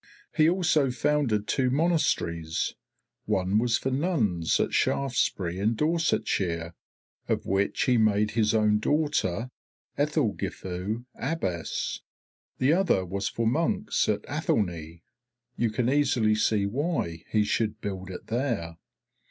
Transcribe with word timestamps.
He 0.35 0.49
also 0.49 0.89
founded 0.89 1.47
two 1.47 1.69
monasteries; 1.69 2.73
one 3.25 3.59
was 3.59 3.77
for 3.77 3.91
nuns, 3.91 4.59
at 4.59 4.73
Shaftesbury 4.73 5.59
in 5.59 5.75
Dorsetshire, 5.75 6.73
of 7.29 7.45
which 7.45 7.83
he 7.83 7.99
made 7.99 8.31
his 8.31 8.55
own 8.55 8.79
daughter, 8.79 9.51
Aethelgifu, 9.99 11.05
abbess. 11.13 11.99
The 12.57 12.73
other 12.73 13.05
was 13.05 13.29
for 13.29 13.45
monks 13.45 14.09
at 14.09 14.25
Athelney; 14.27 15.03
you 15.55 15.69
can 15.69 15.87
easily 15.87 16.33
see 16.33 16.65
why 16.65 17.23
he 17.29 17.43
should 17.43 17.79
build 17.79 18.09
it 18.09 18.25
there. 18.25 18.77